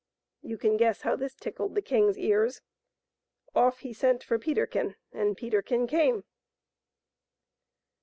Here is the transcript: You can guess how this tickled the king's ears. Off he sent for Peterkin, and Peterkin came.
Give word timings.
You 0.41 0.57
can 0.57 0.77
guess 0.77 1.01
how 1.01 1.15
this 1.15 1.35
tickled 1.35 1.75
the 1.75 1.81
king's 1.83 2.17
ears. 2.17 2.63
Off 3.53 3.81
he 3.81 3.93
sent 3.93 4.23
for 4.23 4.39
Peterkin, 4.39 4.95
and 5.11 5.37
Peterkin 5.37 5.85
came. 5.85 6.23